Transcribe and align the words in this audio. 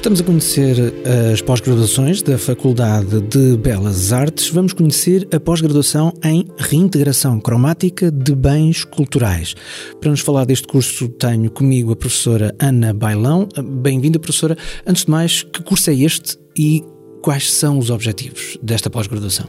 Estamos 0.00 0.22
a 0.22 0.24
conhecer 0.24 0.94
as 1.30 1.42
pós-graduações 1.42 2.22
da 2.22 2.38
Faculdade 2.38 3.20
de 3.20 3.58
Belas 3.58 4.14
Artes. 4.14 4.48
Vamos 4.48 4.72
conhecer 4.72 5.28
a 5.30 5.38
pós-graduação 5.38 6.10
em 6.24 6.46
reintegração 6.56 7.38
cromática 7.38 8.10
de 8.10 8.34
bens 8.34 8.82
culturais. 8.82 9.54
Para 10.00 10.10
nos 10.10 10.20
falar 10.20 10.46
deste 10.46 10.66
curso, 10.66 11.06
tenho 11.06 11.50
comigo 11.50 11.92
a 11.92 11.96
professora 11.96 12.56
Ana 12.58 12.94
Bailão. 12.94 13.46
Bem-vinda, 13.62 14.18
professora. 14.18 14.56
Antes 14.86 15.04
de 15.04 15.10
mais, 15.10 15.42
que 15.42 15.62
curso 15.62 15.90
é 15.90 15.94
este 15.94 16.38
e 16.58 16.82
quais 17.20 17.52
são 17.52 17.78
os 17.78 17.90
objetivos 17.90 18.56
desta 18.62 18.88
pós-graduação? 18.88 19.48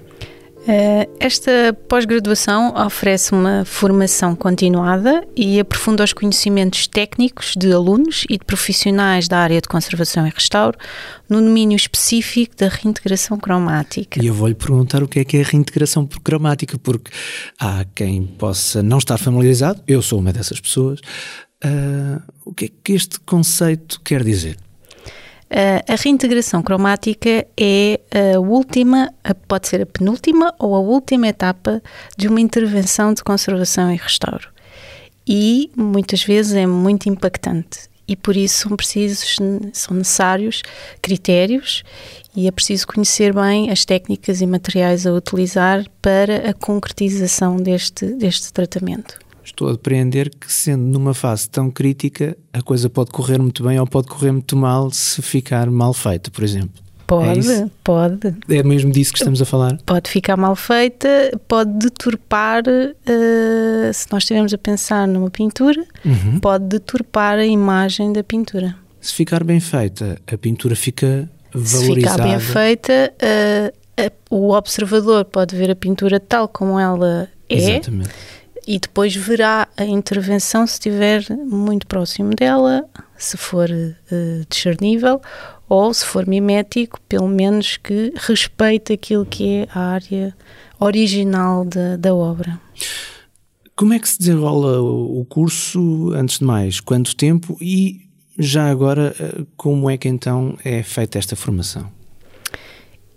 Eh, 0.68 1.10
esta 1.20 1.74
pós-graduação 1.88 2.74
oferece 2.76 3.34
uma 3.34 3.66
formação 3.66 4.36
continuada 4.36 5.26
e 5.36 5.60
aprofunda 5.60 6.04
os 6.04 6.14
conhecimentos 6.14 6.88
técnicos 6.88 7.56
de 7.58 7.72
alunos 7.72 8.26
e 8.30 8.38
de 8.38 8.46
profissionais 8.46 9.28
da 9.28 9.40
área 9.40 9.60
de 9.60 9.68
conservação 9.68 10.28
e 10.28 10.30
restauro 10.30 10.78
no 11.28 11.42
domínio 11.42 11.76
específico 11.76 12.56
da 12.56 12.68
reintegração 12.68 13.40
cromática. 13.40 14.22
E 14.22 14.28
eu 14.28 14.34
vou-lhe 14.36 14.54
perguntar 14.54 15.02
o 15.02 15.08
que 15.08 15.20
é 15.20 15.26
que 15.26 15.38
é 15.38 15.42
a 15.42 15.46
reintegração 15.46 16.08
cromática, 16.24 16.78
porque 16.78 17.10
há 17.60 17.84
quem 17.96 18.24
possa 18.24 18.84
não 18.84 19.00
estar 19.00 19.18
familiarizado, 19.18 19.82
eu 19.88 20.02
sou 20.02 20.20
uma 20.20 20.32
dessas 20.32 20.60
pessoas. 20.60 21.00
Uh, 21.64 22.22
o 22.46 22.54
que 22.54 22.66
é 22.66 22.70
que 22.84 22.94
este 22.94 23.20
conceito 23.20 24.00
quer 24.04 24.24
dizer? 24.24 24.58
A 25.88 25.96
reintegração 25.96 26.64
cromática 26.64 27.46
é 27.60 28.00
a 28.36 28.40
última, 28.40 29.14
pode 29.48 29.68
ser 29.68 29.82
a 29.82 29.86
penúltima 29.86 30.54
ou 30.58 30.76
a 30.76 30.80
última 30.80 31.28
etapa 31.28 31.84
de 32.18 32.30
uma 32.30 32.40
intervenção 32.40 33.14
de 33.14 33.22
conservação 33.22 33.92
e 33.92 33.98
restauro. 33.98 34.48
E 35.28 35.70
muitas 35.76 36.24
vezes 36.24 36.54
é 36.54 36.66
muito 36.66 37.10
impactante 37.10 37.90
e 38.08 38.16
por 38.16 38.36
isso 38.36 38.68
são 38.68 38.78
precisos, 38.78 39.38
são 39.74 39.96
necessários 39.96 40.62
critérios 41.02 41.84
e 42.36 42.48
é 42.48 42.52
preciso 42.52 42.88
conhecer 42.88 43.34
bem 43.34 43.70
as 43.70 43.86
técnicas 43.86 44.42
e 44.42 44.48
materiais 44.48 45.06
a 45.06 45.14
utilizar 45.14 45.86
para 46.02 46.50
a 46.50 46.54
concretização 46.54 47.58
deste, 47.58 48.06
deste 48.06 48.52
tratamento 48.54 49.20
estou 49.44 49.70
a 49.70 49.72
depreender 49.72 50.30
que, 50.30 50.52
sendo 50.52 50.84
numa 50.84 51.14
fase 51.14 51.50
tão 51.50 51.70
crítica, 51.70 52.38
a 52.54 52.62
coisa 52.62 52.90
pode 52.90 53.12
correr 53.12 53.40
muito 53.40 53.64
bem 53.64 53.80
ou 53.80 53.88
pode 53.88 54.08
correr 54.08 54.32
muito 54.32 54.56
mal 54.56 54.92
se 54.92 55.22
ficar 55.22 55.70
mal 55.70 55.94
feita, 55.94 56.30
por 56.32 56.44
exemplo. 56.44 56.82
Pode, 57.12 57.52
é 57.52 57.68
pode. 57.84 58.34
É 58.50 58.64
mesmo 58.64 58.90
disso 58.90 59.12
que 59.12 59.20
estamos 59.20 59.42
a 59.42 59.46
falar? 59.46 59.78
Pode 59.86 60.10
ficar 60.10 60.38
mal 60.38 60.56
feita, 60.56 61.08
pode 61.46 61.72
deturpar, 61.74 62.64
uh, 62.64 63.94
se 63.94 64.08
nós 64.10 64.24
estivermos 64.24 64.54
a 64.54 64.58
pensar 64.58 65.06
numa 65.10 65.30
pintura, 65.30 65.84
uhum. 66.06 66.40
pode 66.40 66.66
deturpar 66.66 67.38
a 67.38 67.46
imagem 67.46 68.14
da 68.14 68.24
pintura. 68.24 68.78
Se 69.02 69.14
ficar 69.14 69.44
bem 69.44 69.60
feita, 69.60 70.22
a 70.26 70.38
pintura 70.38 70.74
fica 70.74 71.30
valorizada. 71.54 71.84
Se 71.84 71.94
ficar 71.96 72.18
bem 72.24 72.40
feita, 72.40 73.14
uh, 73.22 74.06
uh, 74.06 74.12
o 74.30 74.54
observador 74.54 75.26
pode 75.26 75.54
ver 75.54 75.70
a 75.70 75.76
pintura 75.76 76.18
tal 76.18 76.48
como 76.48 76.80
ela 76.80 77.28
é. 77.50 77.56
Exatamente 77.58 78.10
e 78.72 78.80
depois 78.80 79.14
verá 79.14 79.68
a 79.76 79.84
intervenção 79.84 80.66
se 80.66 80.74
estiver 80.76 81.26
muito 81.46 81.86
próximo 81.86 82.30
dela, 82.34 82.86
se 83.18 83.36
for 83.36 83.70
uh, 83.70 84.46
discernível 84.48 85.22
ou 85.68 85.94
se 85.94 86.06
for 86.06 86.26
mimético, 86.26 86.98
pelo 87.02 87.28
menos 87.28 87.76
que 87.76 88.14
respeite 88.16 88.94
aquilo 88.94 89.26
que 89.26 89.56
é 89.56 89.68
a 89.74 89.80
área 89.92 90.34
original 90.80 91.66
de, 91.66 91.98
da 91.98 92.16
obra. 92.16 92.62
Como 93.76 93.94
é 93.94 94.00
que 94.00 94.08
se 94.08 94.18
desenrola 94.18 94.82
o 94.82 95.26
curso, 95.26 96.14
antes 96.14 96.40
de 96.40 96.46
mais, 96.46 96.80
quanto 96.80 97.14
tempo 97.14 97.58
e 97.60 98.08
já 98.40 98.70
agora, 98.70 99.14
eh, 99.20 99.44
como 99.58 99.90
é 99.90 99.98
que 99.98 100.08
então 100.08 100.58
é 100.64 100.82
feita 100.82 101.20
esta 101.20 101.36
formação? 101.36 101.92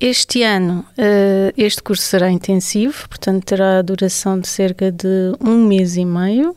Este 0.06 0.42
ano, 0.42 0.84
uh, 0.98 1.54
este 1.56 1.82
curso 1.82 2.02
será 2.02 2.30
intensivo, 2.30 3.08
portanto, 3.08 3.42
terá 3.42 3.78
a 3.78 3.82
duração 3.82 4.38
de 4.38 4.46
cerca 4.46 4.92
de 4.92 5.32
um 5.40 5.66
mês 5.66 5.96
e 5.96 6.04
meio. 6.04 6.54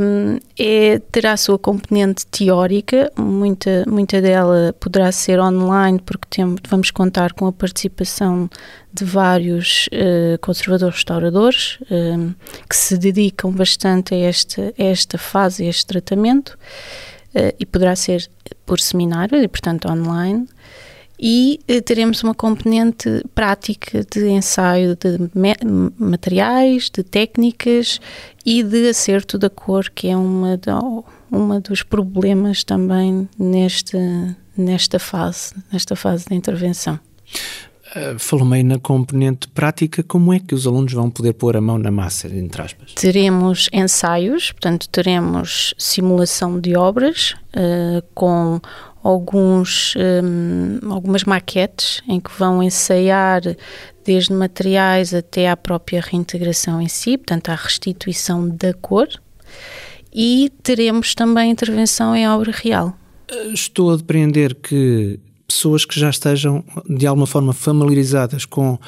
Um, 0.00 0.38
é, 0.56 1.00
terá 1.10 1.32
a 1.32 1.36
sua 1.36 1.58
componente 1.58 2.24
teórica, 2.28 3.10
muita, 3.18 3.82
muita 3.88 4.22
dela 4.22 4.72
poderá 4.78 5.10
ser 5.10 5.40
online, 5.40 5.98
porque 5.98 6.24
temos, 6.30 6.60
vamos 6.68 6.92
contar 6.92 7.32
com 7.32 7.48
a 7.48 7.52
participação 7.52 8.48
de 8.94 9.04
vários 9.04 9.88
uh, 9.88 10.38
conservadores 10.40 10.94
restauradores 10.94 11.78
um, 11.90 12.32
que 12.70 12.76
se 12.76 12.96
dedicam 12.96 13.50
bastante 13.50 14.14
a 14.14 14.18
esta, 14.18 14.72
a 14.78 14.84
esta 14.84 15.18
fase, 15.18 15.64
a 15.64 15.68
este 15.68 15.84
tratamento, 15.84 16.56
uh, 17.34 17.52
e 17.58 17.66
poderá 17.66 17.96
ser 17.96 18.30
por 18.64 18.78
seminário 18.78 19.42
e, 19.42 19.48
portanto, 19.48 19.88
online 19.88 20.46
e 21.18 21.60
eh, 21.66 21.80
teremos 21.80 22.22
uma 22.22 22.34
componente 22.34 23.24
prática 23.34 24.04
de 24.04 24.28
ensaio 24.28 24.96
de 24.96 25.18
materiais, 25.98 26.90
de 26.90 27.02
técnicas 27.02 28.00
e 28.44 28.62
de 28.62 28.88
acerto 28.88 29.38
da 29.38 29.48
cor, 29.48 29.90
que 29.90 30.08
é 30.08 30.16
uma, 30.16 30.58
uma 31.30 31.60
dos 31.60 31.82
problemas 31.82 32.62
também 32.64 33.28
neste, 33.38 33.96
nesta 34.56 34.98
fase, 34.98 35.54
nesta 35.72 35.96
fase 35.96 36.26
de 36.28 36.34
intervenção. 36.34 36.98
Uh, 37.94 38.18
Falou-me 38.18 38.62
na 38.62 38.78
componente 38.78 39.48
prática, 39.48 40.02
como 40.02 40.32
é 40.32 40.40
que 40.40 40.54
os 40.54 40.66
alunos 40.66 40.92
vão 40.92 41.08
poder 41.08 41.32
pôr 41.32 41.56
a 41.56 41.60
mão 41.60 41.78
na 41.78 41.90
massa, 41.90 42.26
entre 42.28 42.60
aspas? 42.60 42.92
Teremos 42.94 43.70
ensaios, 43.72 44.52
portanto, 44.52 44.88
teremos 44.88 45.72
simulação 45.78 46.60
de 46.60 46.76
obras 46.76 47.34
uh, 47.54 48.04
com 48.12 48.60
alguns, 49.06 49.94
um, 49.96 50.92
algumas 50.92 51.24
maquetes 51.24 52.02
em 52.08 52.18
que 52.18 52.30
vão 52.36 52.62
ensaiar 52.62 53.42
desde 54.04 54.32
materiais 54.32 55.14
até 55.14 55.48
à 55.48 55.56
própria 55.56 56.00
reintegração 56.00 56.80
em 56.80 56.88
si, 56.88 57.16
portanto, 57.16 57.50
a 57.50 57.54
restituição 57.54 58.48
da 58.48 58.74
cor. 58.74 59.08
E 60.12 60.50
teremos 60.62 61.14
também 61.14 61.50
intervenção 61.50 62.16
em 62.16 62.28
obra 62.28 62.50
real. 62.50 62.96
Estou 63.52 63.92
a 63.92 63.96
depreender 63.96 64.54
que 64.54 65.20
pessoas 65.46 65.84
que 65.84 65.98
já 65.98 66.10
estejam 66.10 66.64
de 66.88 67.06
alguma 67.06 67.26
forma 67.26 67.52
familiarizadas 67.52 68.44
com 68.44 68.78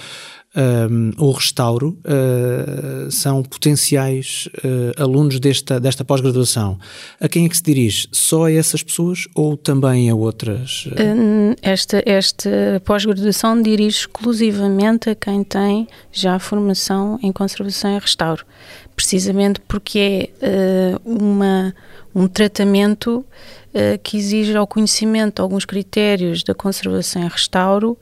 um, 0.56 1.12
o 1.18 1.30
restauro 1.30 1.98
uh, 2.04 3.10
são 3.10 3.42
potenciais 3.42 4.48
uh, 4.58 5.02
alunos 5.02 5.38
desta, 5.38 5.78
desta 5.78 6.04
pós-graduação. 6.04 6.78
A 7.20 7.28
quem 7.28 7.44
é 7.44 7.48
que 7.48 7.56
se 7.56 7.62
dirige? 7.62 8.08
Só 8.10 8.46
a 8.46 8.52
essas 8.52 8.82
pessoas 8.82 9.28
ou 9.34 9.56
também 9.56 10.10
a 10.10 10.14
outras? 10.14 10.86
Uh? 10.86 11.54
Esta, 11.62 12.02
esta 12.06 12.50
pós-graduação 12.84 13.60
dirige 13.60 13.98
exclusivamente 13.98 15.10
a 15.10 15.14
quem 15.14 15.44
tem 15.44 15.86
já 16.10 16.38
formação 16.38 17.18
em 17.22 17.30
conservação 17.30 17.96
e 17.96 17.98
restauro, 17.98 18.44
precisamente 18.98 19.60
porque 19.60 20.30
é 20.42 20.96
uma, 21.04 21.72
um 22.12 22.26
tratamento 22.26 23.24
que 24.02 24.16
exige 24.16 24.56
ao 24.56 24.66
conhecimento 24.66 25.40
alguns 25.40 25.64
critérios 25.64 26.42
da 26.42 26.52
conservação 26.52 27.22
e 27.22 27.28
restauro 27.28 27.96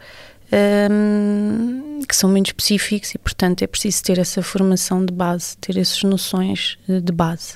um, 0.90 2.00
que 2.08 2.16
são 2.16 2.30
muito 2.30 2.46
específicos 2.46 3.14
e, 3.14 3.18
portanto, 3.18 3.62
é 3.62 3.66
preciso 3.66 4.02
ter 4.02 4.18
essa 4.18 4.42
formação 4.42 5.04
de 5.04 5.12
base, 5.12 5.56
ter 5.58 5.76
essas 5.76 6.02
noções 6.02 6.78
de 6.88 7.12
base. 7.12 7.54